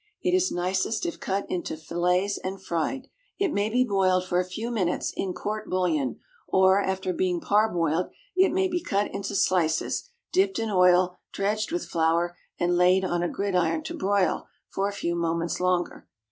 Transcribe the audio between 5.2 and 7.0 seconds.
"court bouillon," or,